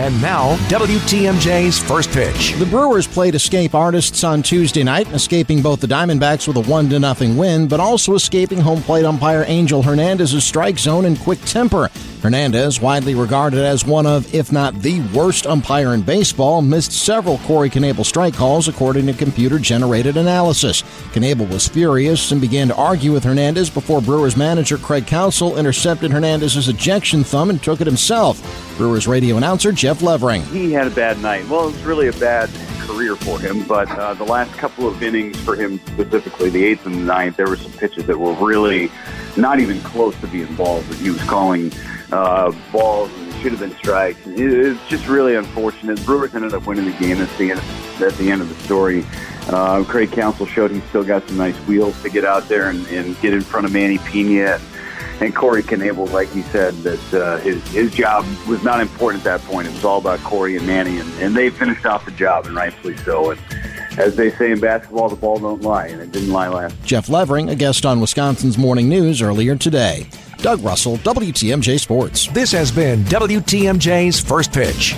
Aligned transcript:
And 0.00 0.22
now, 0.22 0.56
WTMJ's 0.70 1.78
first 1.78 2.10
pitch. 2.10 2.54
The 2.54 2.64
Brewers 2.64 3.06
played 3.06 3.34
escape 3.34 3.74
artists 3.74 4.24
on 4.24 4.42
Tuesday 4.42 4.82
night, 4.82 5.06
escaping 5.12 5.60
both 5.60 5.82
the 5.82 5.86
Diamondbacks 5.86 6.48
with 6.48 6.56
a 6.56 6.70
1 6.70 6.88
0 6.88 7.34
win, 7.38 7.68
but 7.68 7.80
also 7.80 8.14
escaping 8.14 8.58
home 8.60 8.80
plate 8.80 9.04
umpire 9.04 9.44
Angel 9.46 9.82
Hernandez's 9.82 10.42
strike 10.42 10.78
zone 10.78 11.04
and 11.04 11.18
quick 11.20 11.38
temper. 11.42 11.90
Hernandez, 12.22 12.80
widely 12.80 13.14
regarded 13.14 13.60
as 13.60 13.86
one 13.86 14.06
of, 14.06 14.34
if 14.34 14.52
not 14.52 14.74
the 14.82 15.00
worst 15.14 15.46
umpire 15.46 15.94
in 15.94 16.02
baseball, 16.02 16.60
missed 16.60 16.92
several 16.92 17.38
Corey 17.38 17.70
Knebel 17.70 18.04
strike 18.04 18.34
calls 18.34 18.68
according 18.68 19.06
to 19.06 19.14
computer 19.14 19.58
generated 19.58 20.16
analysis. 20.16 20.82
Knebel 21.12 21.48
was 21.48 21.66
furious 21.66 22.30
and 22.30 22.40
began 22.40 22.68
to 22.68 22.76
argue 22.76 23.12
with 23.12 23.24
Hernandez 23.24 23.70
before 23.70 24.02
Brewers 24.02 24.36
manager 24.36 24.76
Craig 24.76 25.06
Counsell 25.06 25.56
intercepted 25.56 26.10
Hernandez's 26.10 26.68
ejection 26.68 27.24
thumb 27.24 27.48
and 27.48 27.62
took 27.62 27.80
it 27.80 27.86
himself. 27.86 28.40
Brewers 28.76 29.06
radio 29.06 29.36
announcer 29.36 29.72
Jeff 29.72 30.02
Levering. 30.02 30.42
He 30.44 30.72
had 30.72 30.86
a 30.86 30.90
bad 30.90 31.20
night. 31.20 31.48
Well, 31.48 31.68
it 31.68 31.72
was 31.72 31.82
really 31.82 32.08
a 32.08 32.12
bad 32.12 32.50
career 32.80 33.16
for 33.16 33.38
him, 33.38 33.62
but 33.64 33.90
uh, 33.92 34.14
the 34.14 34.24
last 34.24 34.52
couple 34.58 34.86
of 34.86 35.02
innings 35.02 35.40
for 35.40 35.54
him 35.54 35.78
specifically, 35.86 36.50
the 36.50 36.64
eighth 36.64 36.84
and 36.84 36.94
the 36.96 37.00
ninth, 37.00 37.36
there 37.36 37.46
were 37.46 37.56
some 37.56 37.72
pitches 37.72 38.06
that 38.06 38.18
were 38.18 38.34
really 38.34 38.90
not 39.36 39.60
even 39.60 39.80
close 39.80 40.18
to 40.20 40.26
being 40.26 40.54
balls 40.56 40.86
that 40.88 40.98
he 40.98 41.10
was 41.10 41.22
calling 41.24 41.72
uh, 42.12 42.52
balls 42.72 43.10
and 43.16 43.32
should 43.34 43.52
have 43.52 43.60
been 43.60 43.76
strikes. 43.76 44.20
It's 44.26 44.88
just 44.88 45.06
really 45.08 45.36
unfortunate. 45.36 46.04
Brewers 46.04 46.34
ended 46.34 46.54
up 46.54 46.66
winning 46.66 46.86
the 46.86 46.96
game. 46.98 47.18
That's 47.18 47.36
the 47.38 47.52
end. 47.52 47.60
That's 47.98 48.16
the 48.18 48.30
end 48.30 48.42
of 48.42 48.48
the 48.48 48.62
story. 48.64 49.04
Uh, 49.48 49.84
Craig 49.84 50.12
Counsell 50.12 50.46
showed 50.46 50.70
he's 50.70 50.84
still 50.84 51.04
got 51.04 51.26
some 51.26 51.36
nice 51.36 51.56
wheels 51.66 52.00
to 52.02 52.10
get 52.10 52.24
out 52.24 52.48
there 52.48 52.68
and, 52.68 52.86
and 52.88 53.18
get 53.20 53.32
in 53.32 53.40
front 53.40 53.66
of 53.66 53.72
Manny 53.72 53.98
Piña 53.98 54.60
and 55.20 55.34
Corey 55.34 55.62
Knebel, 55.62 56.10
like 56.12 56.28
he 56.30 56.42
said, 56.42 56.74
that 56.82 57.14
uh, 57.14 57.36
his 57.38 57.62
his 57.68 57.92
job 57.92 58.24
was 58.48 58.62
not 58.62 58.80
important 58.80 59.24
at 59.26 59.38
that 59.38 59.48
point. 59.48 59.68
It 59.68 59.72
was 59.74 59.84
all 59.84 59.98
about 59.98 60.18
Corey 60.20 60.56
and 60.56 60.66
Manny, 60.66 60.98
and, 60.98 61.12
and 61.14 61.36
they 61.36 61.50
finished 61.50 61.84
off 61.84 62.04
the 62.04 62.10
job, 62.12 62.46
and 62.46 62.54
rightfully 62.54 62.96
so. 62.98 63.32
And 63.32 63.40
as 64.00 64.16
they 64.16 64.30
say 64.32 64.52
in 64.52 64.60
basketball, 64.60 65.08
the 65.08 65.16
ball 65.16 65.38
don't 65.38 65.62
lie, 65.62 65.86
and 65.88 66.00
it 66.00 66.10
didn't 66.12 66.30
lie 66.30 66.48
last. 66.48 66.74
Jeff 66.84 67.08
Levering, 67.08 67.50
a 67.50 67.54
guest 67.54 67.84
on 67.84 68.00
Wisconsin's 68.00 68.56
Morning 68.58 68.88
News 68.88 69.22
earlier 69.22 69.54
today. 69.54 70.06
Doug 70.38 70.60
Russell, 70.62 70.96
WTMJ 70.98 71.78
Sports. 71.78 72.26
This 72.28 72.50
has 72.52 72.72
been 72.72 73.04
WTMJ's 73.04 74.18
First 74.18 74.52
Pitch. 74.52 74.94